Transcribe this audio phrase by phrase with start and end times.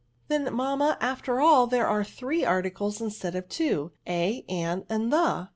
[0.15, 5.13] '*^^ Then, mamma, after all, there are three articles instead of two— a, an, and
[5.13, 5.49] the?